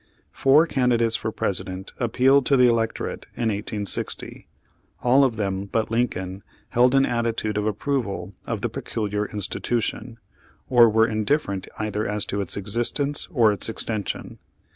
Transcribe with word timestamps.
Four 0.31 0.65
candidates 0.65 1.15
for 1.15 1.31
President 1.31 1.93
appealed 1.99 2.47
to 2.47 2.57
the 2.57 2.67
electorate 2.67 3.27
in 3.35 3.49
1860. 3.49 4.47
All 5.03 5.23
of 5.23 5.35
them 5.35 5.65
but 5.65 5.91
Lincoln 5.91 6.41
held 6.69 6.95
an 6.95 7.05
attitude 7.05 7.55
of 7.55 7.67
approval 7.67 8.33
of 8.47 8.61
the 8.61 8.69
peculiar 8.69 9.27
institution, 9.27 10.17
or 10.67 10.89
were 10.89 11.05
indifferent 11.05 11.67
either 11.77 12.07
as 12.07 12.25
to 12.25 12.41
its 12.41 12.57
existence 12.57 13.27
or 13.31 13.51
its 13.51 13.69
extension. 13.69 14.39